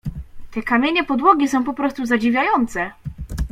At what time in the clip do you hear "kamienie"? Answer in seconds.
0.63-1.03